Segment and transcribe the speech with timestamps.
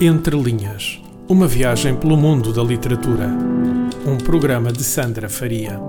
[0.00, 3.28] Entre Linhas Uma viagem pelo mundo da literatura.
[4.04, 5.80] Um programa de Sandra Faria.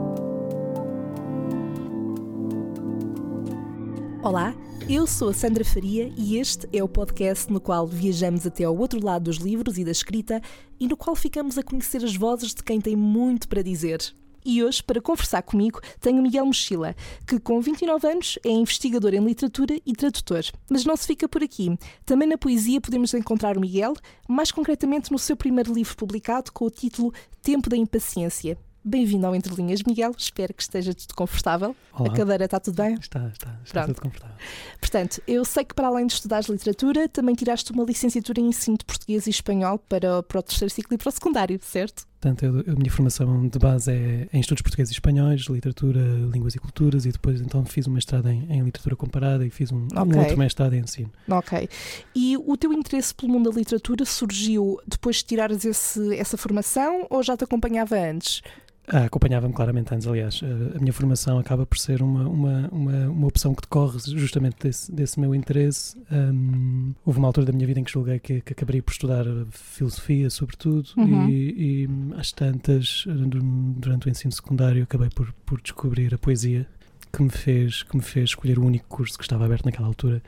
[4.21, 4.53] Olá,
[4.87, 8.77] eu sou a Sandra Faria e este é o podcast no qual viajamos até ao
[8.77, 10.39] outro lado dos livros e da escrita
[10.79, 14.13] e no qual ficamos a conhecer as vozes de quem tem muito para dizer.
[14.45, 19.25] E hoje, para conversar comigo, tenho Miguel Mochila, que com 29 anos é investigador em
[19.25, 20.43] literatura e tradutor.
[20.69, 21.75] Mas não se fica por aqui.
[22.05, 23.95] Também na poesia podemos encontrar o Miguel,
[24.27, 27.11] mais concretamente no seu primeiro livro publicado com o título
[27.41, 28.55] Tempo da Impaciência.
[28.87, 30.13] Bem-vindo ao Entre Linhas, Miguel.
[30.15, 31.75] Espero que esteja tudo confortável.
[31.91, 32.07] Olá.
[32.07, 32.93] A cadeira está tudo bem?
[32.93, 33.95] Está, está, está Pronto.
[33.95, 34.35] tudo confortável.
[34.79, 38.77] Portanto, eu sei que para além de estudares literatura, também tiraste uma licenciatura em ensino
[38.77, 42.05] de português e espanhol para, para o terceiro ciclo e para o secundário, certo?
[42.25, 45.99] Portanto, eu- a minha formação de base é em estudos portugueses e espanhóis, literatura,
[46.33, 49.71] línguas e culturas, e depois então fiz um mestrado em, em literatura comparada e fiz
[49.71, 50.19] um, um Ok.
[50.19, 51.11] outro mestrado em ensino.
[51.29, 51.69] Ok.
[52.15, 57.05] E o teu interesse pelo mundo da literatura surgiu depois de tirares esse, essa formação
[57.11, 58.41] ou já te acompanhava antes?
[58.87, 60.41] Ah, Acompanhava-me claramente antes, aliás.
[60.43, 64.57] A a minha formação acaba por ser uma, uma, uma, uma opção que decorre justamente
[64.61, 65.97] desse, desse meu interesse.
[66.11, 69.25] Hum, houve uma altura da minha vida em que julguei que, que acabaria por estudar
[69.49, 71.27] filosofia, sobretudo, Uhum.
[71.29, 73.41] e, e às tantas, du-
[73.77, 76.67] durante o ensino secundário, acabei por, por descobrir a poesia
[77.11, 80.21] que me, fez, que me fez escolher o único curso que estava aberto naquela altura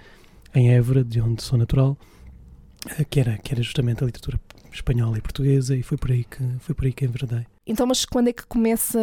[0.55, 1.95] em Évora, de onde sou natural,
[3.09, 4.39] que era, que era justamente a literatura
[4.71, 7.45] espanhola e portuguesa, e foi por aí que, foi por aí que enverdei.
[7.65, 8.99] Então, mas quando é que começa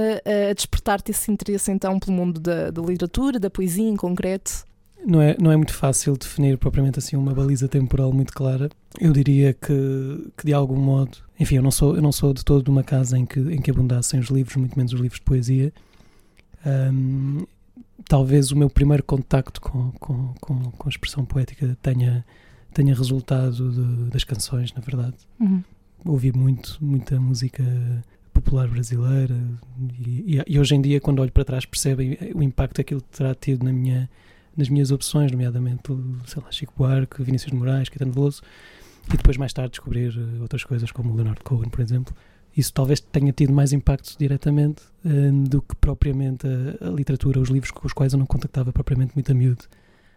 [0.50, 4.64] a despertar-te esse interesse então pelo mundo da, da literatura, da poesia em concreto?
[5.06, 8.70] Não é, não é muito fácil definir propriamente assim uma baliza temporal muito clara.
[8.98, 12.42] Eu diria que, que de algum modo, enfim, eu não sou, eu não sou de
[12.42, 15.18] todo de uma casa em que, em que abundassem os livros, muito menos os livros
[15.18, 15.72] de poesia.
[16.64, 17.44] Ahm,
[18.08, 22.24] talvez o meu primeiro contacto com, com, com, com a expressão poética tenha,
[22.74, 25.14] tenha resultado de- das canções, na verdade.
[26.04, 27.62] Ouvi muito, muita música
[28.32, 29.36] popular brasileira
[30.06, 33.00] e, e- e hoje em dia, quando olho para trás, percebem o impacto que aquilo
[33.00, 34.10] terá tido na minha,
[34.56, 35.82] nas minhas opções, nomeadamente,
[36.26, 38.42] sei lá, Chico Buarque, Vinícius de Moraes, Caetano Veloso,
[39.12, 42.14] e depois mais tarde descobrir eh, outras coisas como o Leonard Cohen, por exemplo.
[42.56, 47.48] Isso talvez tenha tido mais impacto diretamente eh, do que propriamente a, a literatura, os
[47.48, 49.64] livros com os quais eu não contactava propriamente muito a miúdo.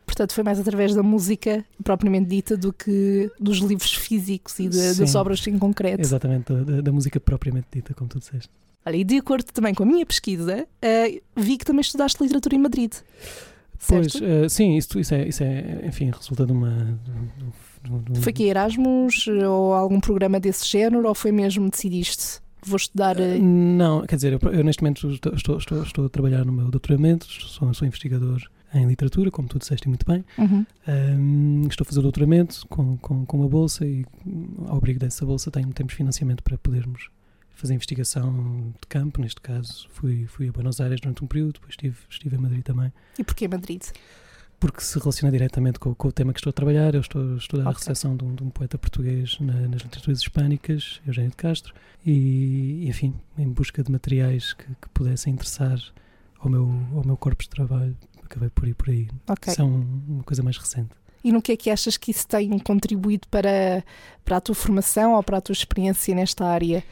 [0.07, 4.95] Portanto, foi mais através da música propriamente dita do que dos livros físicos e de-
[4.95, 6.01] das obras em concreto.
[6.01, 8.50] Exatamente, da, da- música propriamente dita, como tu disseste.
[8.85, 12.56] Olha, e de acordo também com a minha pesquisa, eh, vi que também estudaste literatura
[12.56, 12.94] em Madrid.
[13.88, 16.97] Pois, eh, sim, isso, isso, é, isso é, enfim, resulta de uma.
[17.06, 17.47] de
[17.84, 22.40] de um- Foi que Erasmus ou algum programa desse género ou foi mesmo decidiste?
[22.66, 23.19] Vou estudar.
[23.19, 26.51] eh, Não, quer dizer, eu, eu neste momento estou, estou, estou, estou a trabalhar no
[26.51, 28.41] meu doutoramento, sou, sou investigador
[28.73, 30.23] em literatura, como tu disseste muito bem.
[30.38, 30.66] uhum.
[30.88, 34.05] Ahm, estou a fazer o doutoramento com, com, com uma bolsa e,
[34.67, 37.09] ao abrigo dessa bolsa, tenho, temos financiamento para podermos
[37.51, 39.22] fazer investigação de campo.
[39.22, 42.63] Neste caso, fui, fui a Buenos Aires durante um período, depois estive, estive em Madrid
[42.63, 42.91] também.
[43.17, 43.83] E porquê Madrid?
[44.59, 46.95] porque se relaciona diretamente com, com o tema que estou a trabalhar.
[46.95, 47.78] Eu estou a estudar a Ok.
[47.79, 52.88] recepção de um, de um poeta português na- nas literaturas hispânicas, Eugênio de Castro, e,
[52.89, 55.79] enfim, em busca de materiais que, que pudessem interessar
[56.39, 56.63] ao meu,
[56.95, 57.95] ao meu corpo de trabalho,
[58.27, 59.07] acabei por ir por aí.
[59.27, 59.51] Ok.
[59.51, 60.91] Isso é um- uma coisa mais recente.
[61.23, 63.83] E no que é que achas que isso tem contribuído para,
[64.23, 66.83] para a tua formação ou para a tua experiência nesta área?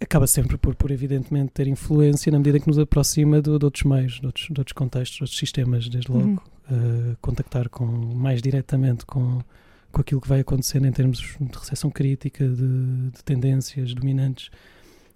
[0.00, 3.84] Acaba sempre por, por evidentemente, ter influência na medida que nos aproxima de, de outros
[3.84, 6.24] meios, de outros, de outros contextos, de outros sistemas, desde logo.
[6.26, 6.34] Uhum.
[6.34, 9.40] uh, contactar com, mais diretamente com,
[9.92, 14.50] com aquilo que vai acontecer em termos de recepção crítica, de, de tendências dominantes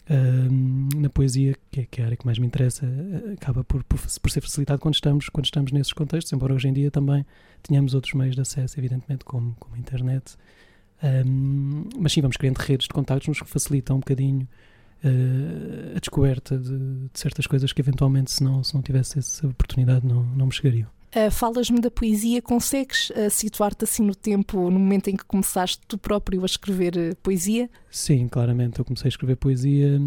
[0.09, 3.83] na poesia, que é, que é a área que mais me interessa, uh, acaba por,
[3.85, 7.27] por, por ser facilitado quando estamos, quando estamos nesses contextos, embora hoje em dia também
[7.63, 10.37] tenhamos outros meios de acesso, evidentemente, como, como a internet.
[11.03, 14.49] Um, mas sim, vamos criando redes de contactos nos que facilitam um bocadinho
[15.05, 19.47] uh, a descoberta de, de certas coisas que eventualmente se não, se não tivesse essa
[19.47, 20.96] oportunidade não, não me chegariam.
[21.17, 25.81] Ah, Falas-me da poesia, consegues ah, situar-te assim no tempo, no momento em que começaste
[25.89, 27.71] tu próprio a escrever ah, poesia?
[27.91, 28.79] Sim, claramente.
[28.79, 29.99] Eu comecei a escrever poesia.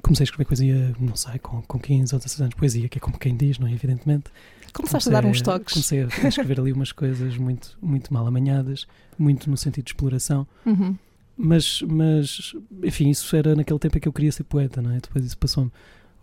[0.00, 2.54] Comecei a escrever poesia, não sei, com, com 15 ou 16 anos.
[2.54, 3.72] Poesia, que é como quem diz, não é?
[3.72, 4.24] Evidentemente.
[4.72, 5.74] Começaste a dar uns toques.
[5.74, 8.86] Comecei a, a escrever ali umas coisas muito, muito mal amanhadas,
[9.18, 10.46] muito no sentido de exploração.
[10.64, 10.96] Uhum.
[11.36, 15.00] Mas, mas, enfim, isso era naquele tempo em que eu queria ser poeta, não é?
[15.00, 15.70] Depois isso passou-me.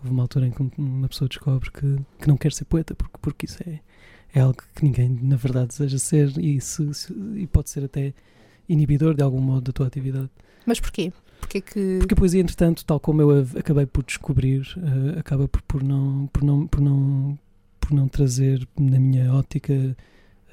[0.03, 3.17] Houve uma altura em que uma pessoa descobre que, que não quer ser poeta, porque,
[3.21, 3.79] porque isso é,
[4.33, 8.13] é algo que ninguém, na verdade, deseja ser e, se, se- e pode ser até
[8.67, 10.29] inibidor de algum modo da tua atividade.
[10.65, 11.11] Mas porquê?
[11.39, 11.97] Porque que.
[11.99, 14.65] Porque a poesia, entretanto, tal como eu acabei por descobrir,
[15.15, 17.37] eh, acaba por, por, não, por, não, por, não,
[17.79, 19.73] por não trazer na minha ótica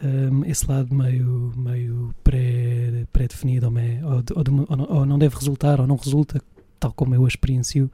[0.03, 3.75] um, esse lado meio, meio pré- pré-definida ou,
[4.17, 4.51] ou, de- ou de
[4.93, 6.41] ou não deve resultar ou não resulta,
[6.79, 7.91] tal como eu a experiencio,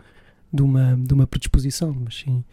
[0.52, 2.44] de uma, de uma predisposição, mas sim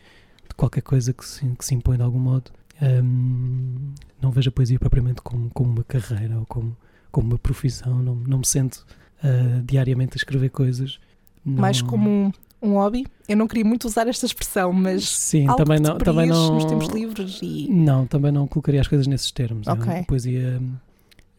[0.48, 2.51] de qualquer coisa que se, que se impõe de algum modo.
[2.81, 6.75] Hum, não vejo a poesia propriamente como, como uma carreira ou como,
[7.12, 8.86] como uma profissão, não, não me sento
[9.24, 11.00] ah, diariamente a escrever coisas.
[11.45, 12.31] Mais Não- como um,
[12.62, 13.06] um hobby.
[13.28, 16.54] Eu não queria muito usar esta expressão, mas Sim, algo também que não, também não.
[16.56, 19.68] nos tempos livres e Não, também não colocaria as coisas nesses termos.
[19.68, 19.92] Ok.
[20.00, 20.62] A poesia,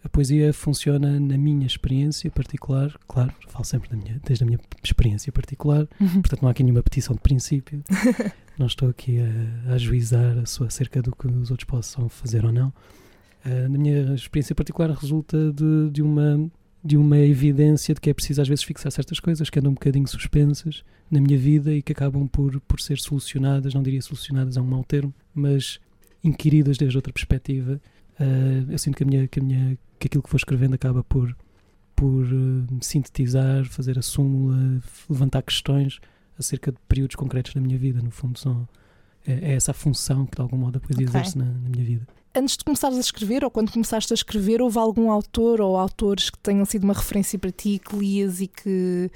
[0.04, 4.60] a poesia funciona na minha experiência particular, claro, falo sempre da minha, desde a minha
[4.82, 7.82] experiência particular, portanto não há aqui nenhuma petição de princípio.
[8.58, 12.44] não estou aqui a, a ajuizar a sua acerca do que os outros possam fazer
[12.44, 12.72] ou não.
[13.44, 16.50] Ah, na minha experiência particular resulta de, de uma
[16.84, 19.74] de uma evidência de que é preciso às vezes fixar certas coisas que andam um
[19.74, 24.58] bocadinho suspensas na minha vida e que acabam por, por ser solucionadas, não diria solucionadas,
[24.58, 25.80] é um mau termo, mas
[26.22, 27.80] inquiridas desde outra perspectiva.
[28.18, 31.02] Ah, eu sinto que, a minha, que, a minha, que aquilo que vou escrevendo acaba
[31.04, 31.36] por,
[31.94, 36.00] por ah, sintetizar, fazer a súmula, levantar questões
[36.38, 38.00] acerca de períodos concretos da minha vida.
[38.02, 38.68] No fundo, são,
[39.26, 41.20] é, é essa a função que de algum modo a poesia Ok.
[41.20, 42.06] exerce na, na minha vida.
[42.36, 46.30] Antes de começares a escrever, ou quando começaste a escrever, houve algum autor ou autores
[46.30, 49.08] que tenham sido uma referência para ti, que lias e que,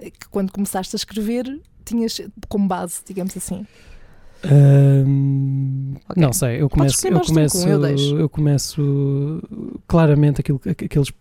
[0.00, 3.64] que quando começaste a escrever tinhas como base, digamos assim?
[4.50, 6.22] Ahm, Ok.
[6.22, 7.56] Não sei, eu começo, eu começo,
[8.12, 9.42] eu eu começo
[9.88, 11.12] claramente aquilo, aqu- aqueles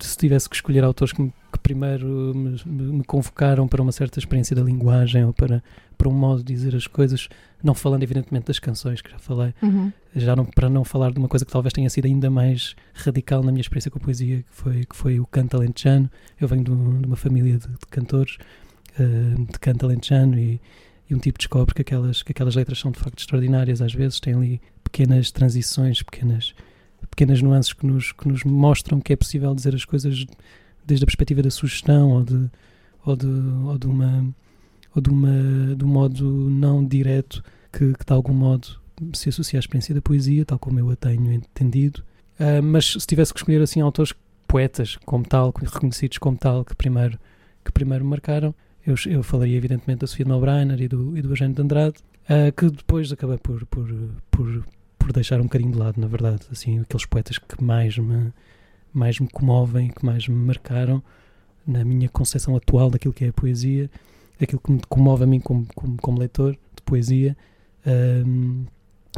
[0.00, 1.22] se tivesse que escolher autores que,
[1.52, 5.62] que primeiro me, me- convocaram para uma certa experiência da linguagem ou para,
[5.96, 7.28] para um modo de dizer as coisas,
[7.62, 9.52] não falando evidentemente das canções que já falei,
[10.16, 13.42] já não, para não falar de uma coisa que talvez tenha sido ainda mais radical
[13.42, 16.10] na minha experiência com a poesia, que foi, que foi o canto alentejano.
[16.40, 18.38] Eu venho de, de uma família de, de cantores
[18.98, 20.60] eh, de canto alentejano e,
[21.08, 24.20] e um tipo descobre que aquelas, que aquelas letras são de facto extraordinárias, às vezes
[24.20, 26.54] têm ali pequenas transições, pequenas,
[27.10, 30.26] pequenas nuances que nos, que nos mostram que é possível dizer as coisas
[30.84, 32.50] desde a perspectiva da sugestão ou de,
[33.04, 34.34] ou de, ou de uma
[34.94, 38.68] ou de, uma, de um modo não direto que, que de algum modo
[39.14, 42.02] se associa à experiência da poesia, tal como eu a tenho entendido.
[42.38, 44.12] Ah, mas se tivesse que escolher assim autores
[44.46, 47.18] poetas como tal, reconhecidos como tal, que primeiro,
[47.64, 48.54] que primeiro me marcaram,
[48.88, 51.96] eu, eu falaria evidentemente da Sofia de e do, e do Eugênio de Andrade,
[52.26, 53.86] ah, que depois acabei por, por,
[54.30, 54.64] por,
[54.98, 56.42] por deixar um bocadinho de lado, na verdade.
[56.50, 58.32] Assim, aqueles poetas que mais me,
[58.92, 61.02] mais me comovem, que mais me marcaram
[61.66, 63.90] na minha concepção atual daquilo que é a poesia,
[64.40, 67.36] aquilo que me comove a mim como, como, como leitor de poesia.
[67.86, 68.64] Ahm,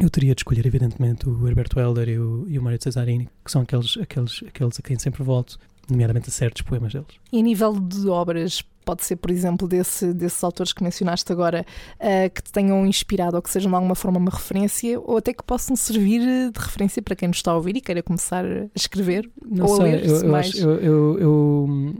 [0.01, 3.51] eu teria de escolher, evidentemente, o Herberto Helder e o, e o Mário Cesarini, que
[3.51, 5.59] são aqueles, aqueles, aqueles a quem sempre volto,
[5.91, 7.09] nomeadamente a certos poemas deles.
[7.33, 11.65] E a nível de obras, pode ser, por exemplo, desse, desses autores que mencionaste agora,
[12.01, 15.33] ah, que te tenham inspirado ou que sejam de alguma forma uma referência, ou até
[15.33, 16.21] que possam servir
[16.51, 19.31] de referência para quem nos está a ouvir e queira começar a escrever.
[19.45, 20.49] Não Ou a sei, ler, eu, eu, mais.
[20.49, 21.95] acho- eu, eu, eu,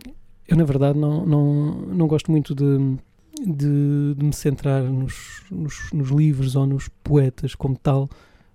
[0.49, 2.97] eu, na verdade não, não, não gosto muito de,
[3.41, 8.09] de, de me centrar nos, nos, nos livros ou nos poetas como tal.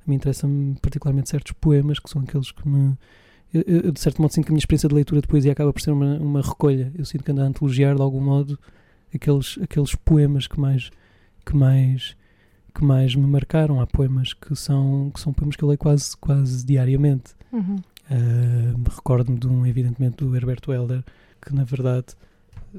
[0.06, 2.96] A mim interessam-me particularmente certos poemas, que são aqueles que me...
[3.66, 5.72] Eu, eu, de certo modo, sinto que a minha experiência de leitura de poesia acaba
[5.72, 6.92] por ser uma, uma recolha.
[6.98, 8.60] Eu sinto que ando a antologiar, de algum modo,
[9.14, 10.90] aqueles, aqueles poemas que mais,
[11.46, 12.16] que mais
[12.74, 13.80] que mais me marcaram.
[13.80, 17.34] Há poemas que são, que são poemas que eu leio quase, quase diariamente.
[17.52, 17.78] Uhum.
[18.12, 21.02] Uh, Recordo-me de um, evidentemente, do Herberto Helder,
[21.42, 22.08] que na verdade,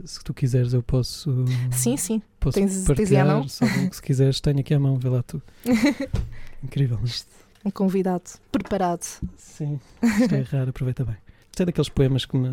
[0.05, 1.47] se tu quiseres, eu posso.
[1.73, 2.21] Sim, sim.
[2.39, 3.25] posso tens- tens partilhar.
[3.25, 3.49] aí à mão?
[3.49, 5.43] Só se quiseres, tenho aqui à mão, vê lá tu.
[6.63, 7.46] Incrível, é?
[7.67, 9.03] Um convidado preparado.
[9.37, 11.17] Sim, isto é raro, aproveita bem.
[11.51, 12.47] Isto é daqueles poemas que me.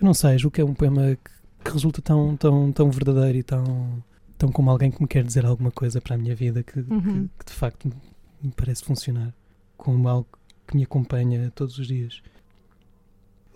[0.00, 1.30] Eu não sei, julgo que é um poema que,
[1.64, 4.02] que resulta tão, tão, tão verdadeiro e tão,
[4.38, 6.92] tão como alguém que me quer dizer alguma coisa para a minha vida que, que-
[6.92, 7.28] Uhum.
[7.38, 7.94] que de facto me-
[8.42, 9.34] me parece funcionar
[9.76, 10.28] como algo
[10.66, 12.22] que me acompanha todos os dias.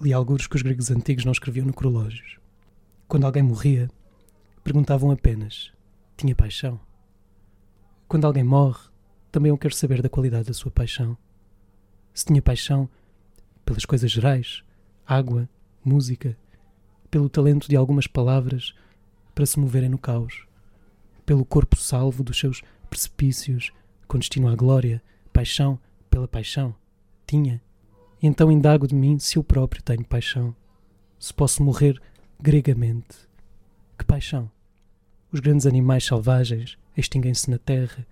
[0.00, 2.36] Li alguns que os gregos antigos não escreviam necrológios.
[3.08, 3.90] Quando alguém morria,
[4.62, 5.72] perguntavam apenas:
[6.18, 6.78] tinha paixão?
[8.06, 8.80] Quando alguém morre,
[9.34, 11.18] também eu quero saber da qualidade da sua paixão.
[12.12, 12.88] Se tinha paixão
[13.64, 14.62] pelas coisas gerais,
[15.04, 15.48] água,
[15.84, 16.38] música,
[17.10, 18.76] pelo talento de algumas palavras
[19.34, 20.46] para se moverem no caos,
[21.26, 23.72] pelo corpo salvo dos seus precipícios
[24.06, 26.72] com destino à glória, paixão pela paixão.
[27.26, 27.60] Tinha.
[28.22, 30.54] Então indago de mim se eu próprio tenho paixão.
[31.18, 32.00] Se posso morrer
[32.40, 33.16] gregamente.
[33.98, 34.48] Que paixão!
[35.32, 38.06] Os grandes animais selvagens extinguem-se na terra.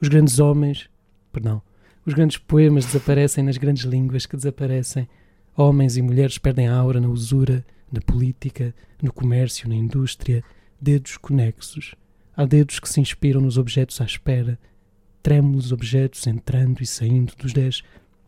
[0.00, 0.88] Os grandes homens,
[1.32, 1.60] perdão,
[2.06, 5.08] os grandes poemas desaparecem nas grandes línguas que desaparecem.
[5.56, 10.42] Homens e mulheres perdem a aura na usura, na política, no comércio, na indústria.
[10.80, 11.94] Dedos conexos.
[12.36, 14.58] Há dedos que se inspiram nos objetos à espera.
[15.22, 17.82] Trêmulos objetos entrando e saindo dos dez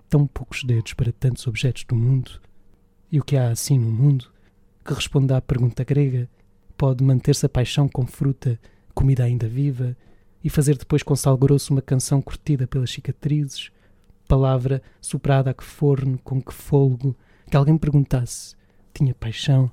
[0.08, 2.40] tão poucos dedos para tantos objetos do mundo.
[3.10, 4.30] E o que há assim no mundo
[4.84, 6.28] que responde à pergunta grega
[6.76, 8.58] pode manter-se a paixão com fruta,
[8.92, 9.96] comida ainda viva,
[10.42, 13.70] e fazer depois com sal grosso uma canção curtida pelas cicatrizes,
[14.26, 17.16] palavra soprada a que forno, com que folgo,
[17.50, 18.54] que alguém perguntasse,
[18.94, 19.70] tinha paixão.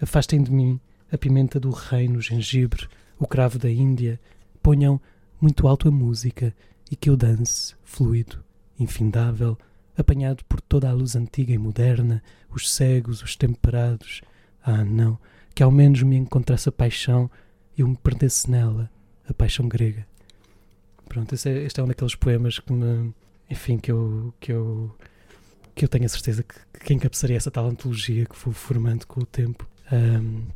[0.00, 0.80] Afastem de mim
[1.12, 4.20] a pimenta do reino, o gengibre, o cravo da Índia,
[4.62, 5.00] ponham
[5.40, 6.54] muito alto a música
[6.90, 8.42] e que eu dance, fluido,
[8.78, 9.56] infindável,
[9.96, 14.22] apanhado por toda a luz antiga e moderna, os cegos, os temperados.
[14.62, 15.18] Ah, não,
[15.54, 17.30] que ao menos me encontrasse a paixão
[17.76, 18.90] e eu me perdesse nela,
[19.28, 20.06] a paixão grega.
[21.08, 23.12] Pronto, este é, este é um daqueles poemas que me,
[23.50, 24.94] enfim, que eu, que eu,
[25.74, 29.06] que eu tenho a certeza que, que quem captaria essa tal antologia que fui formando
[29.06, 29.66] com o tempo.
[29.90, 30.46] Um,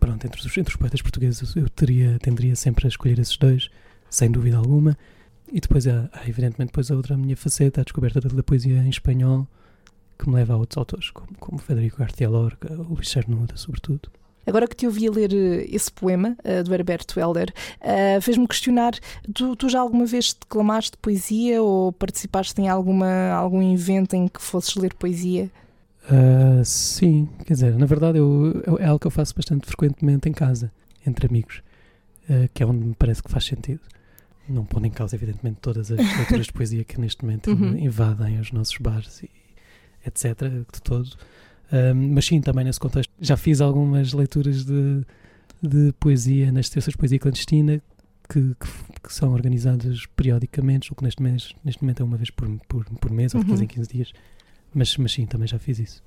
[0.00, 3.68] pronto, entre os, entre os poetas portugueses eu teria, tenderia sempre a escolher esses dois,
[4.08, 4.96] sem dúvida alguma.
[5.52, 8.78] E depois há, há evidentemente, depois a outra minha faceta, a descoberta da, da, poesia
[8.78, 9.46] em espanhol,
[10.18, 14.10] que me leva a outros autores, como, como Federico García Lorca, ou Luís Cernuda, sobretudo.
[14.46, 18.92] Agora que te ouvi ler eh, esse poema uh, do Herberto Helder, uh, fez-me questionar:
[19.34, 24.40] tu, tu, já alguma vez declamaste poesia ou participaste em alguma, algum evento em que
[24.40, 25.50] fosses ler poesia?
[26.04, 30.28] Uh, sim, quer dizer, na verdade eu, eu, é algo que eu faço bastante frequentemente
[30.28, 30.70] em casa,
[31.04, 31.62] entre amigos,
[32.54, 33.80] que é onde me parece que faz sentido.
[34.48, 37.76] Não pondo em causa, evidentemente, todas as leituras de poesia que neste momento uhum.
[37.76, 39.30] invadem os nossos bares e
[40.06, 40.40] etc.
[40.72, 41.10] de todo.
[41.72, 43.12] Um, mas sim, também nesse contexto.
[43.20, 45.02] Já fiz algumas leituras de,
[45.62, 47.82] de poesia nas terças de poesia clandestina
[48.28, 52.30] que, que, que, são organizadas periodicamente, o que neste, mês, neste momento é uma vez
[52.30, 54.12] por, por, por mês ou de 15 em 15 dias.
[54.74, 56.02] Mas, mas sim, também já fiz isso.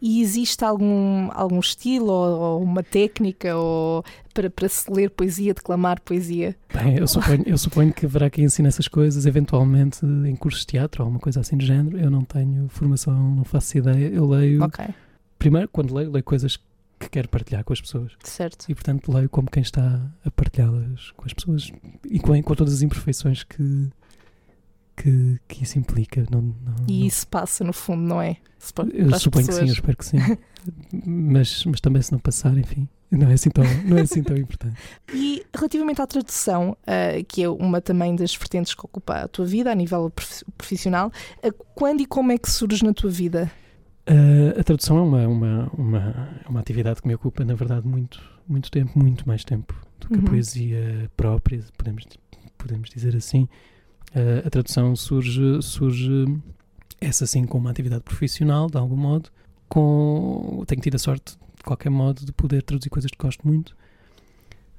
[0.00, 4.02] E existe algum, algum estilo ou, ou uma técnica ou
[4.32, 6.56] para, para se ler poesia, declamar poesia?
[6.72, 10.68] Bem, eu suponho, eu suponho que haverá quem ensine essas coisas, eventualmente em cursos de
[10.68, 11.98] teatro ou alguma coisa assim do género.
[11.98, 14.08] Eu não tenho formação, não faço ideia.
[14.08, 14.64] Eu leio.
[14.64, 14.86] Okay.
[15.44, 16.56] Primeiro, quando leio, leio coisas
[16.98, 18.12] que quero partilhar com as pessoas.
[18.24, 18.64] Certo.
[18.66, 21.70] E portanto leio como quem está a partilhá-las com as pessoas
[22.02, 23.90] e com, com todas as imperfeições que,
[24.96, 26.26] que, que isso implica.
[26.30, 27.06] Não, não, e não...
[27.06, 28.38] isso passa, no fundo, não é?
[28.94, 29.46] Eu suponho pessoas.
[29.46, 30.16] que sim, eu espero que sim.
[31.04, 34.38] mas, mas também se não passar, enfim, não é assim tão, não é assim tão
[34.38, 34.78] importante.
[35.12, 39.44] E relativamente à tradução, uh, que é uma também das vertentes que ocupa a tua
[39.44, 40.10] vida a nível
[40.56, 41.12] profissional,
[41.44, 43.52] uh, quando e como é que surge na tua vida?
[44.08, 48.20] Uh, a tradução é uma, uma, uma, uma atividade que me ocupa, na verdade, muito,
[48.46, 50.20] muito tempo, muito mais tempo do que uhum.
[50.20, 52.04] a poesia própria, podemos,
[52.58, 53.48] podemos dizer assim.
[54.14, 56.26] Uh, a tradução surge, surge,
[57.00, 59.30] essa sim, como uma atividade profissional, de algum modo.
[59.68, 63.74] Com, tenho tido a sorte, de qualquer modo, de poder traduzir coisas que gosto muito.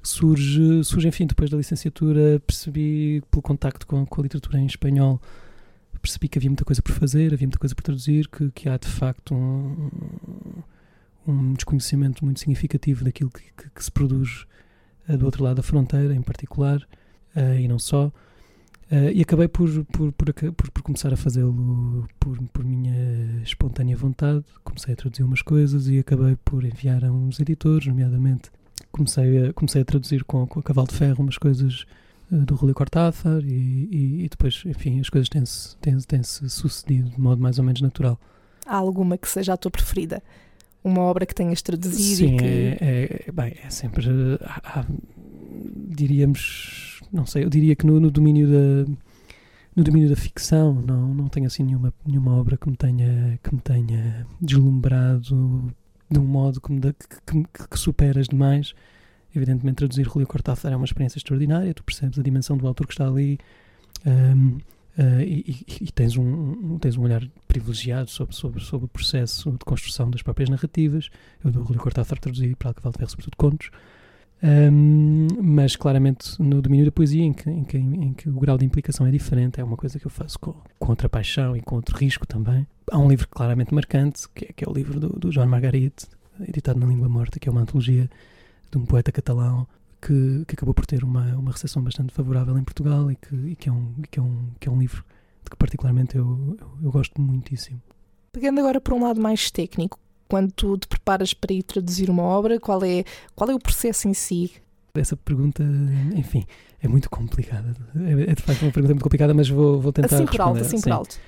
[0.03, 5.19] Surge, surge enfim, depois da licenciatura, percebi, pelo contacto com, com a literatura em espanhol,
[6.05, 8.77] percebi que havia muita coisa por fazer, havia muita coisa por traduzir, que, que há
[8.77, 9.89] de facto um,
[11.27, 14.45] um desconhecimento muito significativo daquilo que, que, que se produz
[15.09, 16.79] uh, do outro lado da fronteira, em particular,
[17.35, 18.07] uh, e não só.
[18.91, 23.97] Uh, e acabei por, por, por, por, por começar a fazê-lo por, por minha espontânea
[23.97, 24.45] vontade.
[24.63, 28.51] Comecei a traduzir umas coisas e acabei por enviar a uns editores, nomeadamente.
[28.91, 31.87] Comecei a, comecei a traduzir com, com a Cavalo de Ferro umas coisas
[32.43, 37.09] do Julio Cortázar e, e, e, depois, enfim, as coisas têm-se têm, têm -se sucedido
[37.09, 38.19] de modo mais ou menos natural.
[38.65, 40.21] Há alguma que seja a tua preferida?
[40.83, 42.29] Uma obra que tenhas traduzido?
[42.29, 42.45] Sim, que...
[42.45, 44.05] é, é, bem, é sempre,
[44.41, 44.85] há, há,
[45.95, 48.91] diríamos não sei, eu diria que no, no, domínio da
[49.75, 53.53] no domínio da ficção não não tenho assim nenhuma nenhuma obra que me tenha que
[53.53, 55.73] me tenha deslumbrado
[56.09, 58.73] de um modo que, me que, que, que supera as demais
[59.35, 62.93] evidentemente traduzir Julio Cortázar é uma experiência extraordinária tu percebes a dimensão do autor que
[62.93, 63.37] está ali
[64.05, 64.57] um,
[64.97, 69.65] Uh, e, e, tens, um, tens um olhar privilegiado sobre, sobre, sobre o processo de
[69.65, 71.09] construção das próprias narrativas.
[71.43, 73.71] Eu do Julio Cortázar traduzi para Alcaval de Ferro, sobretudo contos,
[74.41, 78.57] um, mas claramente no domínio da poesia, em que, em, que, em que, o grau
[78.57, 81.61] de implicação é diferente, é uma coisa que eu faço com, com outra paixão e
[81.61, 82.65] com outro risco também.
[82.89, 86.07] Há um livro claramente marcante, que é, que é o livro do, do Joan Margarit,
[86.47, 88.09] editado na Língua Morta, que é uma antologia
[88.75, 89.67] de um poeta catalão
[90.01, 93.55] que, que acabou por ter uma, uma recepção bastante favorável em Portugal e que, e
[93.55, 95.03] que, é, um, que, é, um, que é um livro
[95.43, 97.81] de que particularmente eu, eu, eu gosto muitíssimo.
[98.31, 102.23] Pegando agora para um lado mais técnico, quando tu te preparas para ir traduzir uma
[102.23, 103.03] obra, qual é,
[103.35, 104.51] qual é o processo em si?
[104.93, 105.63] Essa pergunta,
[106.15, 106.45] enfim,
[106.81, 107.73] é muito complicada.
[107.95, 110.49] É, é de facto uma pergunta muito complicada, mas vou, vou tentar assim por responder.
[110.49, 111.19] alto, assim por alto.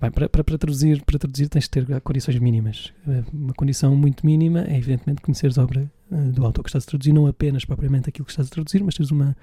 [0.00, 2.92] Bem, para, para, para, traduzir, para traduzir tens de ter condições mínimas.
[3.32, 6.86] Uma condição muito mínima é, evidentemente, conheceres a obra eh, do autor que estás a
[6.86, 9.36] traduzir, não apenas propriamente aquilo que estás a traduzir, mas teres, uma,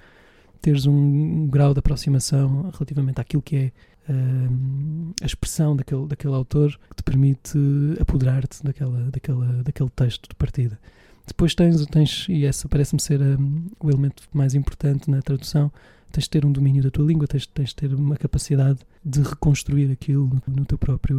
[0.60, 3.72] teres um grau de aproximação relativamente àquilo que é
[4.12, 7.58] uh, a expressão daquele, daquele autor que te permite
[8.00, 10.78] apoderar-te daquela, daquela, daquele texto de partida.
[11.26, 15.70] Depois tens, tens e essa parece-me ser um, o elemento mais importante na tradução,
[16.10, 19.22] tens de ter um domínio da tua língua, tens, tens de ter uma capacidade de
[19.22, 21.18] reconstruir aquilo no, teu próprio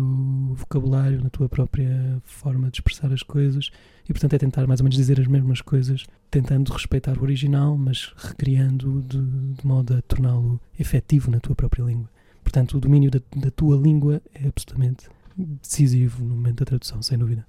[0.53, 3.71] vocabulário, na tua própria forma de expressar as coisas
[4.07, 7.75] e, portanto, é tentar mais ou menos dizer as mesmas coisas, tentando respeitar o original,
[7.77, 12.09] mas recriando de, de modo a torná-lo efetivo na tua própria língua.
[12.43, 17.17] Portanto, o domínio da, da tua língua é absolutamente decisivo no momento da tradução, sem
[17.17, 17.45] dúvida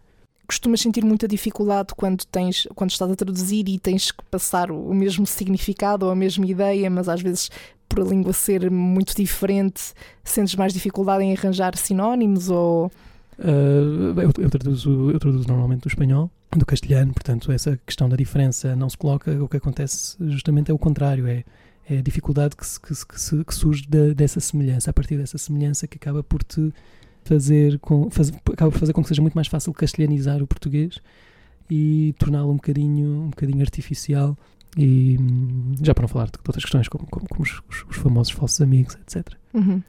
[0.46, 4.92] costumas sentir muita dificuldade quando tens quando estás a traduzir e tens que passar o
[4.92, 7.52] mesmo significado ou a mesma ideia, mas às vezes
[7.90, 9.92] por a língua ser muito diferente,
[10.24, 12.90] sentes mais dificuldade em arranjar sinónimos ou
[13.40, 18.14] Uh, eu, eu, traduzo, eu traduzo normalmente do espanhol, do castelhano, portanto, essa questão da
[18.14, 19.32] diferença não se coloca.
[19.42, 21.42] O que acontece justamente é o contrário: é,
[21.88, 25.38] é a dificuldade que, se, que, se, que surge de, dessa semelhança, a partir dessa
[25.38, 26.70] semelhança que acaba por te
[27.24, 31.00] fazer com, faz, acaba por fazer com que seja muito mais fácil castelhanizar o português
[31.70, 34.36] e torná-lo um bocadinho, um bocadinho artificial
[34.76, 38.32] e hum, já para não falar de, outras questões como, como, como os, os, famosos
[38.32, 39.34] falsos amigos, etc.
[39.52, 39.82] Uhum.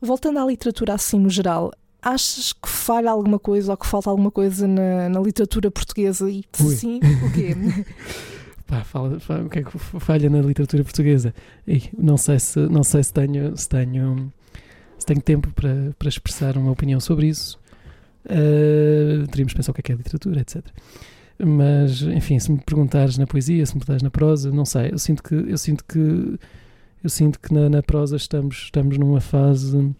[0.00, 4.30] Voltando à literatura assim no geral, achas que falha alguma coisa ou que falta alguma
[4.30, 6.30] coisa na, na literatura portuguesa?
[6.30, 6.74] E Ui.
[6.74, 7.54] sim, o quê?
[8.66, 11.34] Pá, fala, fala, o que é que falha na literatura portuguesa?
[11.68, 14.32] E não sei se, não sei se tenho, se tenho
[15.04, 17.58] se tenho tempo para, para expressar uma opinião sobre isso,
[18.24, 20.64] uh, teríamos de pensar o que é, que é literatura, etc.
[21.38, 24.90] Mas, enfim, se me perguntares na poesia, se me perguntares na prosa, não sei.
[24.92, 26.38] Eu sinto que, eu sinto que,
[27.02, 29.94] eu sinto que na, na prosa estamos, estamos numa fase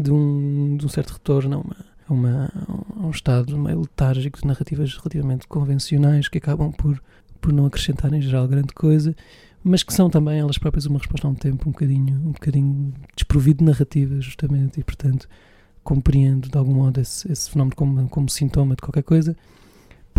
[0.00, 1.64] de um, de um certo retorno
[2.08, 2.52] a, uma, uma,
[3.00, 7.02] a um estado meio letárgico de narrativas relativamente convencionais que acabam por,
[7.40, 9.14] por não acrescentar em geral grande coisa
[9.62, 12.94] mas que são também elas próprias uma resposta a um tempo um bocadinho, um bocadinho
[13.14, 15.28] desprovido de narrativa, justamente, e portanto
[15.82, 19.36] compreendo de algum modo esse, esse fenómeno como, como sintoma de qualquer coisa.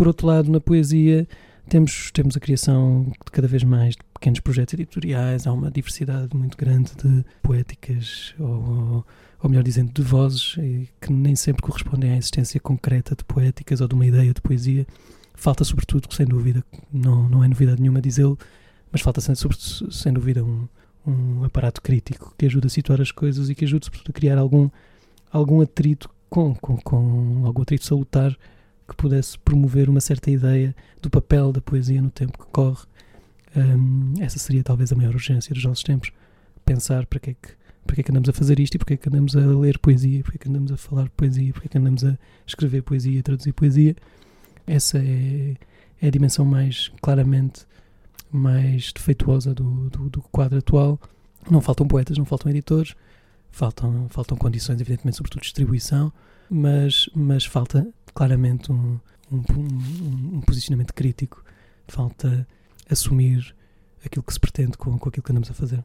[0.00, 1.28] Por outro lado, na poesia
[1.68, 6.34] temos, temos a criação de cada vez mais de pequenos projetos editoriais, há uma diversidade
[6.34, 9.04] muito grande de poéticas, ou,
[9.42, 10.56] ou melhor dizendo, de vozes,
[10.98, 14.86] que nem sempre correspondem à existência concreta de poéticas ou de uma ideia de poesia.
[15.34, 18.38] Falta, sobretudo, sem dúvida, não, não é novidade nenhuma dizê-lo,
[18.90, 19.34] mas falta sem,
[19.90, 20.66] sem dúvida um,
[21.06, 24.38] um aparato crítico que ajude a situar as coisas e que ajude sobretudo a criar
[24.38, 24.70] algum,
[25.30, 28.34] algum atrito com, com, com algum atrito salutar
[28.90, 32.84] que pudesse promover uma certa ideia do papel da poesia no tempo que corre.
[33.56, 36.12] Um, essa seria talvez a maior urgência dos nossos tempos.
[36.64, 37.48] Pensar para que é que,
[37.86, 39.40] para que, é que andamos a fazer isto e para que é que andamos a
[39.40, 42.04] ler poesia, para que é que andamos a falar poesia, para que é que andamos
[42.04, 43.96] a escrever poesia, a traduzir poesia.
[44.66, 45.56] Essa é,
[46.02, 47.66] é a dimensão mais claramente
[48.32, 51.00] mais defeituosa do, do, do, quadro atual.
[51.50, 52.94] Não faltam poetas, não faltam editores,
[53.50, 56.12] faltam, faltam condições, evidentemente, sobretudo distribuição,
[56.50, 58.98] mas, mas falta claramente um,
[59.30, 61.44] um, um, um posicionamento crítico,
[61.86, 62.46] falta
[62.88, 63.54] assumir
[64.04, 65.84] aquilo que se pretende com, com aquilo que andamos a fazer.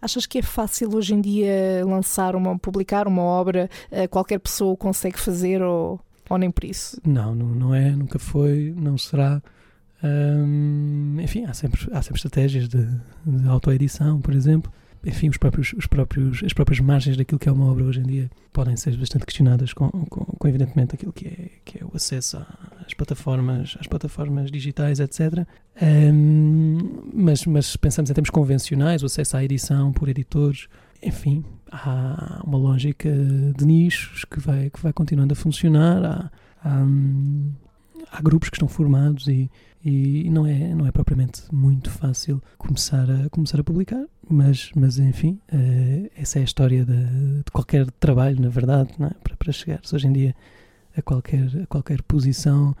[0.00, 4.76] Achas que é fácil hoje em dia lançar uma, publicar uma obra, eh, qualquer pessoa
[4.76, 7.00] consegue fazer ou, ou nem por isso?
[7.06, 9.42] Não, não, não é, nunca foi, não será
[11.22, 12.86] enfim, há sempre, há sempre estratégias de,
[13.26, 14.72] de autoedição, por exemplo.
[15.06, 18.04] Enfim, os próprios, os próprios, as próprias margens daquilo que é uma obra hoje em
[18.04, 21.90] dia podem ser bastante questionadas com, com, com evidentemente, aquilo que é, que é o
[21.94, 22.44] acesso
[22.84, 25.46] às plataformas, às plataformas digitais, etc.
[25.82, 30.68] Um, mas, mas pensamos em termos convencionais, o acesso à edição por editores,
[31.02, 36.04] enfim, há uma lógica de nichos que vai, que vai continuando a funcionar.
[36.04, 36.30] Há,
[36.62, 37.52] há, hum,
[38.10, 39.50] há grupos que estão formados e,
[39.84, 44.98] e não é, não é propriamente muito fácil começar a, começar a publicar, mas, mas
[44.98, 47.06] enfim, uh, essa é a história de,
[47.42, 49.10] de, qualquer trabalho, na verdade, é?
[49.22, 50.34] para, para chegares hoje em dia
[50.96, 52.74] a qualquer, a qualquer posição.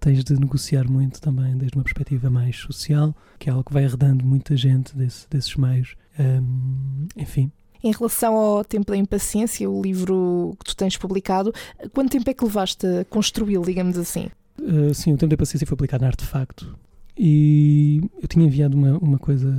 [0.00, 3.84] Tens de negociar muito também desde uma perspectiva mais social, que é algo que vai
[3.84, 5.96] arredando muita gente desse, desses meios.
[6.18, 7.50] Um, enfim,
[7.82, 11.52] em relação ao Tempo da Impaciência, o livro que tu tens publicado,
[11.92, 14.28] quanto tempo é que levaste a construí-lo, digamos assim?
[14.60, 16.76] Uh, sim, o tempo da paciência foi aplicado na Artefacto
[17.16, 19.52] e eu tinha enviado uma, uma coisa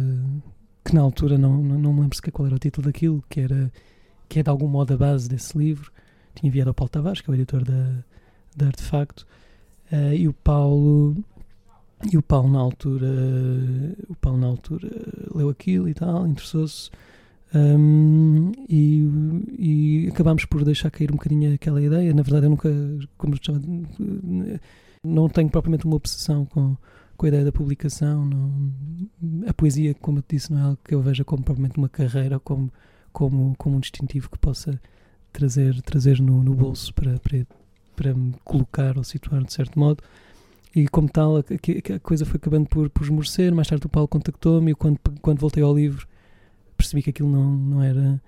[0.84, 3.40] que na altura não, não, não me lembro sequer qual era o título daquilo, que
[3.42, 3.72] era
[4.28, 5.92] que é de algum modo a base desse livro.
[6.36, 8.04] Tinha enviado ao Paulo Tavares, que é o editor da,
[8.56, 9.26] da Artefacto,
[9.92, 11.16] uh, e o Paulo
[12.12, 13.08] e o Paulo na altura
[14.08, 14.90] o Paulo na altura
[15.34, 16.90] leu aquilo e tal, interessou-se
[17.54, 19.04] um, e,
[19.58, 22.14] e acabámos por deixar cair um bocadinho aquela ideia.
[22.14, 22.70] Na verdade, eu nunca,
[23.18, 23.54] como já
[25.04, 26.76] não tenho propriamente uma obsessão com,
[27.16, 28.26] com a ideia da publicação.
[28.26, 28.64] Não,
[29.48, 31.90] a poesia, como eu te disse, não é algo que eu veja como propriamente uma
[31.90, 32.72] carreira, como,
[33.12, 34.80] como, como um distintivo que possa
[35.32, 37.48] trazer, trazer no, no bolso para, para,
[37.96, 40.04] para me colocar ou situar de certo modo.
[40.76, 43.54] E como tal, a, a coisa foi acabando por, por esmorecer.
[43.54, 46.08] Mais tarde o Paulo contactou-me e quando, quando voltei ao livro
[46.80, 48.22] percebi que aquilo não, não era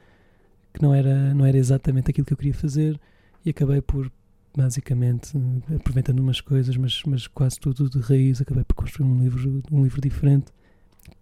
[0.74, 3.00] que não era, não era exatamente aquilo que eu queria fazer
[3.46, 4.12] e acabei por
[4.56, 5.32] basicamente
[5.76, 9.84] aproveitando umas coisas, mas, mas quase tudo de raiz, acabei por construir um livro, um
[9.84, 10.52] livro diferente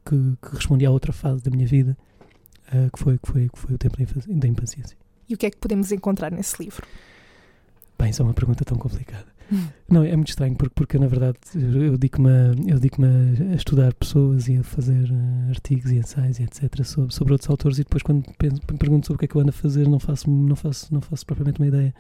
[0.06, 1.98] que, que respondia a outra fase da minha vida,
[2.74, 4.98] uh, que, foi, que, foi, que foi o tempo da impaciência.
[5.28, 6.86] E o que é que podemos encontrar nesse livro?
[7.98, 9.28] Bem, isso é uma pergunta tão complicada.
[9.52, 9.68] Hum.
[9.90, 13.92] Não, é muito estranho, porque, porque na verdade eu dedico-me a, eu dedico a, estudar
[13.96, 16.84] pessoas e a fazer uh, artigos e ensaios e etc.
[16.86, 19.36] Sobre, sobre outros autores e depois quando penso, me pergunto sobre o que é que
[19.36, 21.96] eu ando a fazer não faço, não faço, não faço propriamente uma ideia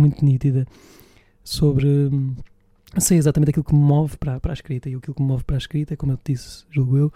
[0.00, 0.66] muito nítida
[1.42, 1.86] sobre...
[1.86, 2.34] Hum,
[2.98, 5.44] sei exatamente aquilo que me move para, para a escrita e aquilo que me move
[5.44, 7.12] para a escrita é, como eu te disse, julgo eu,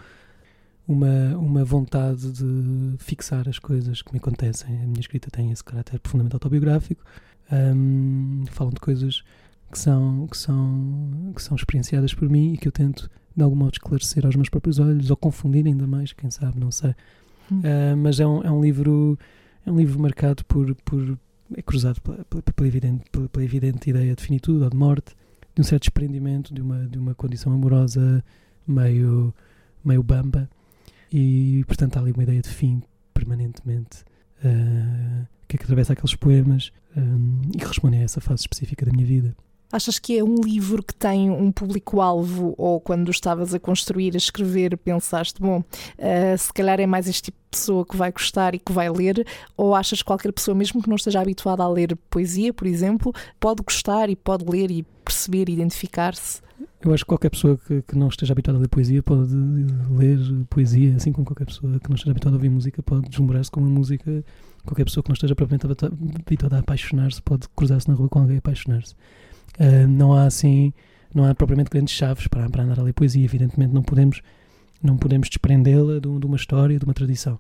[0.86, 4.74] uma, uma vontade de fixar as coisas que me acontecem.
[4.76, 7.02] A minha escrita tem esse caráter profundamente autobiográfico.
[7.50, 9.22] Um, falam de coisas
[9.70, 13.56] que são, que, são, que são experienciadas por mim e que eu tento de algum
[13.56, 16.94] modo esclarecer aos meus próprios olhos ou confundir ainda mais, quem sabe, não sei.
[17.50, 17.60] Hum.
[17.60, 19.18] Uh, mas é um, é um livro
[19.64, 21.18] é um livro marcado por, por
[21.56, 25.14] é cruzado pela, pela, pela, evidente, pela, pela evidente ideia de finitude ou de morte,
[25.54, 28.24] de um certo desprendimento, de uma, de uma condição amorosa
[28.66, 29.34] meio,
[29.84, 30.48] meio bamba
[31.12, 34.02] e portanto há ali uma ideia de fim permanentemente
[34.44, 39.06] uh, que, atravessa aqueles poemas um, e que respondem a essa fase específica da minha
[39.06, 39.36] vida.
[39.72, 44.18] Achas que é um livro que tem um público-alvo ou quando estavas a construir, a
[44.18, 48.54] escrever, pensaste, bom, uh, se calhar é mais este tipo de pessoa que vai gostar
[48.54, 51.68] e que vai ler, ou achas que qualquer pessoa, mesmo que não esteja habituada a
[51.68, 56.42] ler poesia, por exemplo, pode gostar e pode ler e perceber e identificar-se?
[56.84, 59.34] Eu acho que qualquer pessoa que, que, não esteja habituada a ler poesia pode
[59.90, 60.18] ler
[60.50, 63.60] poesia, assim como qualquer pessoa que não esteja habituada a ouvir música pode deslumbrar-se com
[63.60, 64.24] a música.
[64.64, 65.66] Qualquer pessoa que não esteja propriamente
[66.26, 68.94] habituada a apaixonar-se pode cruzar-se na rua com alguém e apaixonar-se.
[69.58, 70.72] Uh, não há assim,
[71.14, 73.24] não há propriamente grandes chaves para, para andar a ler poesia.
[73.24, 74.22] Evidentemente não podemos,
[74.82, 77.38] não podemos desprendê-la de, de, uma história, de uma tradição.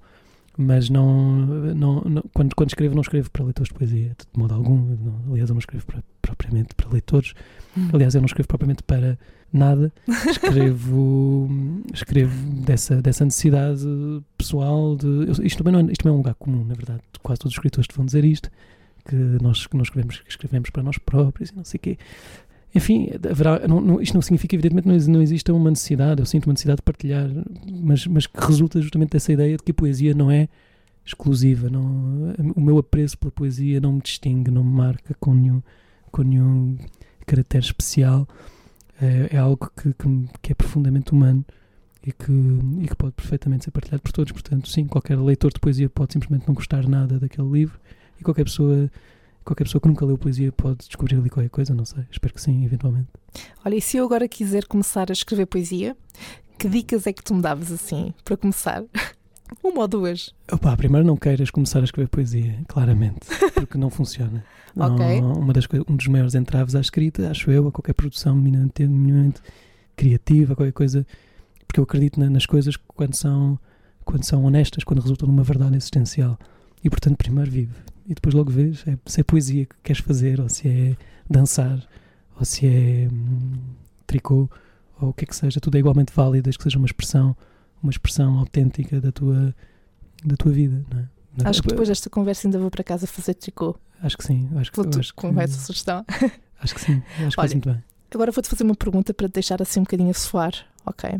[0.56, 4.52] Mas não, não, não, quando, quando escrevo, não escrevo para leitores de poesia, de modo
[4.52, 4.76] algum.
[4.76, 7.32] Não, aliás, eu não escrevo para, propriamente para leitores.
[7.76, 7.88] Hum.
[7.92, 9.18] Aliás, eu não escrevo propriamente para
[9.50, 9.90] nada.
[10.28, 11.48] Escrevo,
[11.94, 13.82] escrevo dessa, dessa necessidade
[14.36, 15.30] pessoal de.
[15.42, 17.00] Isto também, não é, isto não é um lugar comum, na verdade.
[17.22, 18.50] Quase todos os escritores te vão dizer isto
[19.04, 21.98] que nós, que nós escrevemos, escrevemos para nós próprios e não sei o quê.
[22.74, 26.46] Enfim, haverá, não, não, isto não significa, evidentemente, não, não existe uma necessidade, eu sinto
[26.46, 27.28] uma necessidade de partilhar,
[27.70, 30.48] mas, mas que resulta justamente dessa ideia de que a poesia não é
[31.04, 31.68] exclusiva.
[31.68, 35.62] Não, o meu apreço pela poesia não me distingue, não me marca com nenhum,
[36.10, 36.78] com nenhum
[37.26, 38.26] caractere especial.
[39.00, 41.44] É, é algo que, que, que, é profundamente humano
[42.06, 42.32] e que,
[42.80, 44.32] e que pode perfeitamente ser partilhado por todos.
[44.32, 47.78] Portanto, sim, qualquer leitor de poesia pode simplesmente não gostar nada daquele livro
[48.22, 48.88] e qualquer pessoa
[49.44, 52.04] qualquer pessoa que nunca leu poesia pode descobrir ali qualquer coisa, não sei.
[52.10, 53.08] Espero que sim, eventualmente.
[53.64, 55.96] Olha, e se eu agora quiser começar a escrever poesia,
[56.58, 58.84] que dicas é que tu me davas assim, para começar?
[59.62, 60.32] Uma ou duas?
[60.50, 64.44] Opa, primeiro não queiras começar a escrever poesia, claramente, porque não funciona.
[64.74, 64.96] Não,
[65.38, 69.42] uma das, um dos maiores entraves à escrita, acho eu, a qualquer produção minimamente, minimamente
[69.94, 71.06] criativa, qualquer coisa,
[71.66, 73.58] porque eu acredito na, nas coisas quando são,
[74.04, 76.38] quando são honestas, quando resultam numa verdade existencial.
[76.82, 77.74] E portanto, primeiro vive
[78.06, 80.96] e depois logo vês é, se é poesia que queres fazer, ou se é
[81.28, 81.86] dançar,
[82.38, 83.58] ou se é hum,
[84.06, 84.48] tricô,
[85.00, 87.36] ou o que é que seja, tudo é igualmente válido, desde que seja uma expressão,
[87.82, 89.54] uma expressão autêntica da tua,
[90.24, 90.84] da tua vida.
[90.90, 91.08] Não é?
[91.48, 93.76] Acho que depois desta conversa ainda vou para casa fazer tricô.
[94.02, 94.48] Acho que sim.
[94.56, 96.04] Acho que, Vou acho com essa sugestão.
[96.60, 97.02] Acho que sim.
[97.26, 97.84] Acho que Olha, muito bem.
[98.14, 100.52] Agora vou-te fazer uma pergunta para te deixar assim um bocadinho a soar,
[100.84, 101.18] ok?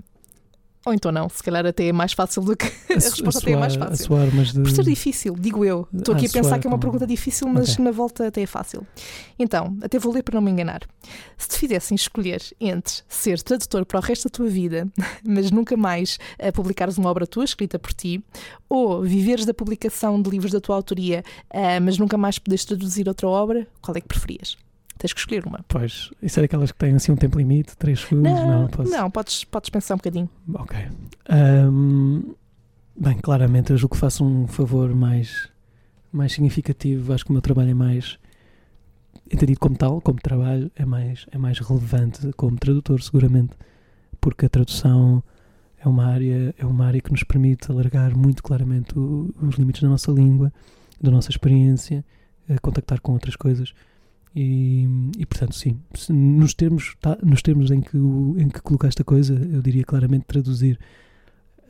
[0.84, 2.66] Ou então não, se calhar até é mais fácil do que.
[2.66, 4.06] A, a resposta a até é mais fácil.
[4.06, 4.60] Suar, mas de...
[4.60, 5.86] Por ser difícil, digo eu.
[5.94, 7.84] Estou aqui a, a pensar que é uma pergunta difícil, mas okay.
[7.84, 8.84] na volta até é fácil.
[9.38, 10.82] Então, até vou ler para não me enganar.
[11.38, 14.88] Se te fizessem escolher entre ser tradutor para o resto da tua vida,
[15.24, 16.18] mas nunca mais
[16.52, 18.22] publicares uma obra tua escrita por ti,
[18.68, 23.08] ou viveres da publicação de livros da tua autoria, eh, mas nunca mais poderes traduzir
[23.08, 24.56] outra obra, qual é que preferias?
[25.02, 25.64] Tens que escolher uma.
[25.66, 28.30] Pois, isso é daquelas que têm assim um tempo limite, 3 segundos?
[28.30, 28.88] Não, não, posso...
[28.88, 30.30] não podes, podes pensar um bocadinho.
[30.54, 30.78] Ok.
[31.28, 32.34] Um,
[32.96, 35.48] bem, claramente eu julgo que faço um favor mais,
[36.12, 37.12] mais significativo.
[37.12, 38.16] Acho que o meu trabalho é mais
[39.28, 43.56] entendido como tal, como trabalho, é mais, é mais relevante como tradutor, seguramente,
[44.20, 45.20] porque a tradução
[45.80, 49.82] é uma área, é uma área que nos permite alargar muito claramente o, os limites
[49.82, 50.52] da nossa língua,
[51.00, 52.04] da nossa experiência,
[52.60, 53.74] contactar com outras coisas
[54.34, 59.02] e, e portanto, sim, nos termos, tá, nos termos em, que o, em que colocaste
[59.02, 60.78] a coisa, eu diria claramente traduzir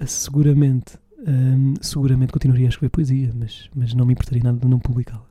[0.06, 4.78] seguramente hum, seguramente continuaria a escrever poesia, mas, mas não me importaria nada de não
[4.78, 5.24] publicá-la.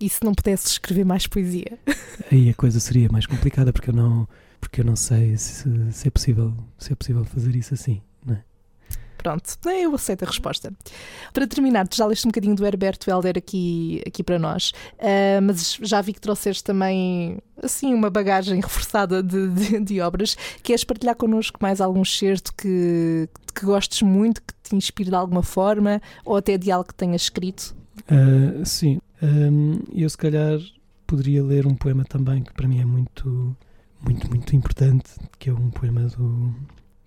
[0.00, 1.78] E se não pudesse escrever mais poesia?
[2.30, 4.28] Aí a coisa seria mais complicada porque eu não,
[4.60, 8.00] porque eu não sei se, se é possível, se é possível fazer isso assim.
[9.24, 9.38] Não é?
[9.38, 10.72] Pronto, eu aceito a resposta.
[11.32, 15.78] Para terminar, já leste um bocadinho do Herberto Helder aqui, aqui para nós, uh, mas
[15.82, 20.36] já vi que trouxeste também assim uma bagagem reforçada de, de, de, obras.
[20.62, 25.42] Queres partilhar connosco mais algum excerto que, que gostes muito, que te inspire de alguma
[25.42, 27.76] forma, ou até de algo que tenhas escrito?
[28.10, 29.00] Uh, sim,
[29.92, 30.58] eu se calhar
[31.06, 33.56] poderia ler um poema também que para mim é muito,
[34.00, 36.54] muito, muito importante, que é um poema do,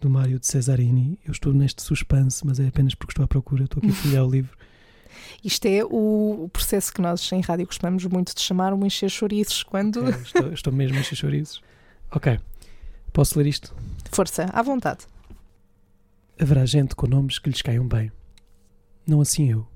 [0.02, 1.20] do Mário de Cesarini.
[1.24, 4.26] Eu estou neste suspense, mas é apenas porque estou à procura, estou aqui a folhear
[4.26, 4.58] o livro.
[5.44, 9.64] Isto é o, processo que nós em rádio costumamos muito de chamar um encher chouriços.
[9.64, 10.00] Quando...
[10.00, 11.62] Okay, estou, estou mesmo a encher chouriços.
[12.12, 12.40] Ok,
[13.14, 13.74] posso ler isto?
[14.12, 15.06] Força, à vontade.
[16.40, 18.12] Haverá gente com nomes que lhes caiam bem.
[19.06, 19.68] Não assim eu.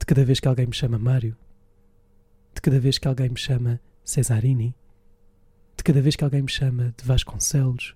[0.00, 1.36] De cada vez que alguém me chama Mário,
[2.54, 4.74] de cada vez que alguém me chama Cesarini,
[5.76, 7.94] de cada vez que alguém me chama de Vasconcelos,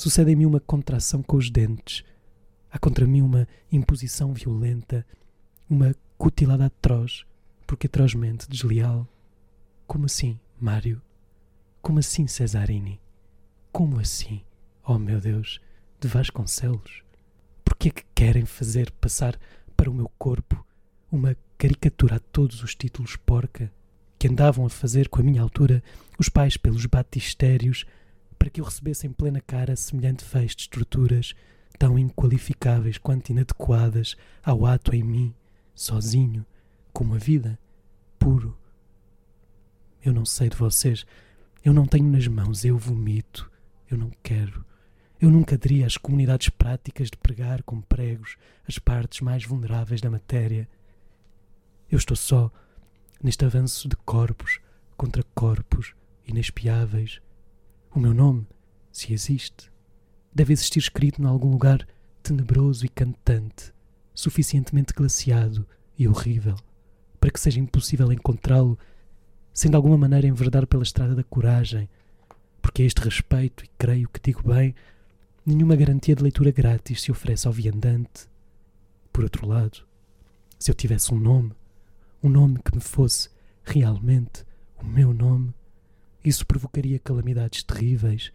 [0.00, 2.02] sucede em mim uma contração com os dentes.
[2.70, 5.06] Há contra mim uma imposição violenta,
[5.68, 7.26] uma cutilada atroz,
[7.66, 9.06] porque atrozmente desleal.
[9.86, 11.02] Como assim, Mário?
[11.82, 12.98] Como assim, Cesarini?
[13.70, 14.40] Como assim,
[14.86, 15.60] oh meu Deus,
[16.00, 17.02] de Vasconcelos?
[17.62, 19.38] Por que é que querem fazer passar
[19.76, 20.64] para o meu corpo
[21.12, 23.70] uma caricatura a todos os títulos porca
[24.18, 25.82] que andavam a fazer com a minha altura
[26.18, 27.84] os pais pelos batistérios
[28.40, 31.34] para que eu recebesse em plena cara semelhante feixe de estruturas
[31.78, 35.34] tão inqualificáveis quanto inadequadas ao ato em mim,
[35.74, 36.44] sozinho,
[36.90, 37.58] como a vida,
[38.18, 38.56] puro.
[40.02, 41.04] Eu não sei de vocês,
[41.62, 43.50] eu não tenho nas mãos, eu vomito,
[43.90, 44.64] eu não quero.
[45.20, 50.08] Eu nunca aderi às comunidades práticas de pregar com pregos as partes mais vulneráveis da
[50.08, 50.66] matéria
[51.90, 52.52] eu estou só
[53.20, 54.60] neste avanço de corpos
[54.96, 55.92] contra corpos
[56.24, 57.20] inexpiáveis.
[57.92, 58.46] O meu nome,
[58.92, 59.70] se existe,
[60.32, 61.84] deve existir escrito em algum lugar
[62.22, 63.72] tenebroso e cantante,
[64.14, 65.66] suficientemente glaciado
[65.98, 66.54] e horrível,
[67.18, 68.78] para que seja impossível encontrá-lo
[69.52, 71.88] sem de alguma maneira enverdar pela estrada da coragem,
[72.62, 74.72] porque a este respeito, e creio que digo bem,
[75.44, 78.28] nenhuma garantia de leitura grátis se oferece ao viandante.
[79.12, 79.84] Por outro lado,
[80.60, 81.52] se eu tivesse um nome,
[82.22, 83.28] um nome que me fosse
[83.64, 84.44] realmente
[84.80, 85.52] o meu nome,
[86.24, 88.32] isso provocaria calamidades terríveis,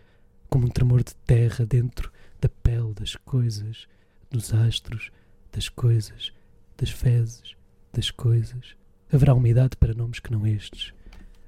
[0.49, 3.87] como um tremor de terra dentro da pele das coisas,
[4.29, 5.11] dos astros,
[5.51, 6.31] das coisas,
[6.77, 7.55] das fezes,
[7.93, 8.75] das coisas.
[9.11, 10.93] Haverá uma idade para nomes que não estes.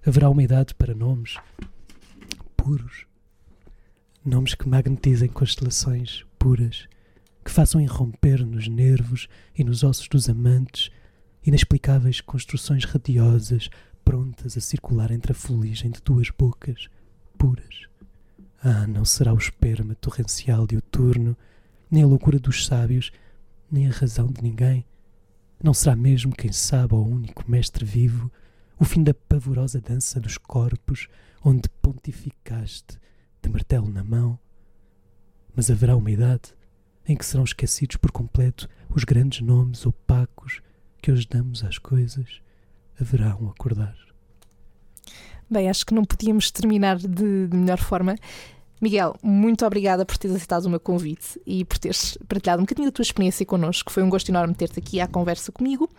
[0.06, 1.38] Haverá uma idade para nomes
[2.56, 3.06] puros.
[4.24, 6.88] Nomes que magnetizem constelações puras,
[7.44, 10.92] que façam irromper nos nervos e nos ossos dos amantes
[11.46, 13.70] inexplicáveis construções radiosas
[14.08, 16.88] prontas a circular entre a fuligem de duas bocas
[17.38, 17.90] puras.
[18.64, 21.36] Ah, não será o esperma torrencial diuturno,
[21.92, 23.12] nem a loucura dos sábios,
[23.70, 24.86] nem a razão de ninguém.
[25.62, 28.32] Não será mesmo, quem sabe, o único mestre vivo,
[28.80, 31.10] o fim da pavorosa dança dos corpos,
[31.44, 32.98] onde pontificaste,
[33.42, 34.40] de martelo na mão.
[35.54, 36.56] Mas haverá uma idade
[37.06, 40.62] em que serão esquecidos por completo os grandes nomes opacos
[41.02, 42.47] que hoje damos às coisas
[43.00, 43.96] haverá um acordar.
[45.50, 48.16] Bem, acho que não podíamos terminar de, de melhor forma.
[48.80, 52.88] Miguel, muito obrigada por teres aceitado o meu convite e por teres partilhado um bocadinho
[52.88, 53.92] da tua experiência connosco.
[53.92, 55.90] Foi um gosto enorme ter-te aqui à conversa comigo.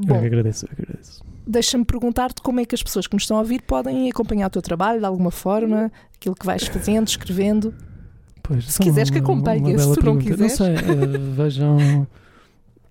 [0.00, 1.22] Bom, eu agradeço, eu agradeço.
[1.46, 4.50] Deixa-me perguntar-te como é que as pessoas que nos estão a ouvir podem acompanhar o
[4.50, 7.74] teu trabalho de alguma forma, aquilo que vais fazendo, escrevendo.
[8.42, 10.40] Pois, se quiseres que acompanhe, se tu não quiseres.
[10.40, 12.06] Não sei, uh, vejam,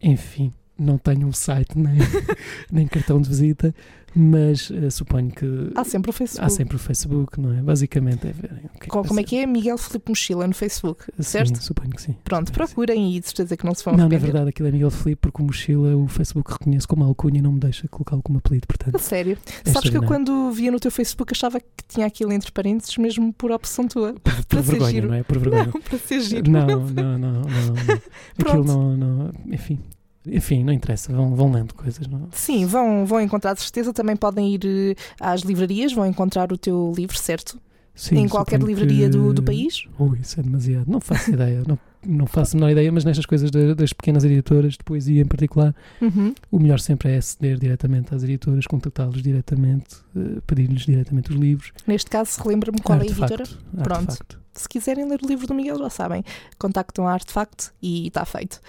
[0.02, 1.98] enfim, não tenho um site nem,
[2.72, 3.74] nem cartão de visita,
[4.14, 5.46] mas uh, suponho que.
[5.76, 6.46] Há sempre o Facebook.
[6.46, 7.62] Há sempre o Facebook, não é?
[7.62, 8.70] Basicamente é verem.
[8.80, 9.46] Que é como é que é?
[9.46, 11.56] Miguel Felipe Mochila no Facebook, certo?
[11.56, 12.16] Sim, suponho que sim.
[12.24, 14.92] Pronto, procurem e de certeza que não se vão Não, na verdade aquilo é Miguel
[14.92, 18.40] Felipe porque o Mochila o Facebook reconhece como alcunha e não me deixa colocá-lo como
[18.40, 18.96] apelido, portanto.
[18.96, 19.38] A sério?
[19.66, 22.98] É Sabes que eu quando via no teu Facebook achava que tinha aquilo entre parênteses
[22.98, 24.14] mesmo por opção tua.
[24.14, 25.24] Por, por vergonha, não é?
[25.24, 25.72] Por vergonha.
[25.74, 26.52] Não, para ser giro.
[26.52, 27.42] Não, não, não, não.
[27.42, 28.02] não.
[28.40, 29.32] Aquilo não, não.
[29.48, 29.80] Enfim.
[30.26, 32.08] Enfim, não interessa, vão, vão lendo coisas.
[32.08, 32.30] Não?
[32.32, 33.94] Sim, vão, vão encontrar de certeza.
[33.94, 37.60] Também podem ir eh, às livrarias, vão encontrar o teu livro, certo?
[37.94, 39.18] Sim, em qualquer livraria que...
[39.18, 39.86] do, do país?
[40.00, 40.90] Ui, isso é demasiado.
[40.90, 41.64] Não faço ideia.
[41.68, 45.22] Não, não faço a menor ideia, mas nestas coisas de, das pequenas editoras, de poesia
[45.22, 46.34] em particular, uhum.
[46.50, 51.74] o melhor sempre é aceder diretamente às editoras, contactá-los diretamente, uh, pedir-lhes diretamente os livros.
[51.86, 53.44] Neste caso, relembra-me qual é a editora?
[53.84, 54.41] Pronto.
[54.54, 56.24] Se quiserem ler o livro do Miguel, já sabem,
[56.60, 58.60] contactam a Artefacto e está feito.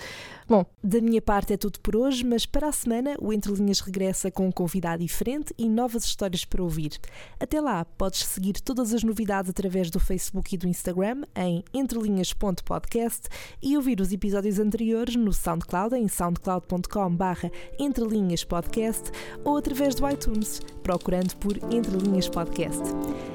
[0.49, 3.81] Bom, da minha parte é tudo por hoje, mas para a semana o Entre Linhas
[3.81, 6.99] regressa com um convidado diferente e novas histórias para ouvir.
[7.41, 13.29] Até lá, podes seguir todas as novidades através do Facebook e do Instagram em entrelinhas.podcast
[13.63, 19.11] e ouvir os episódios anteriores no SoundCloud em soundcloud.com/barra entrelinhaspodcast
[19.45, 22.83] ou através do iTunes, procurando por Entre Linhas Podcast.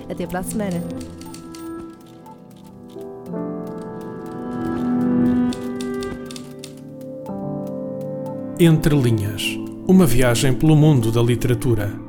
[0.09, 1.36] Até para a semana!
[8.59, 9.43] Entre Linhas
[9.87, 12.06] Uma viagem pelo mundo da literatura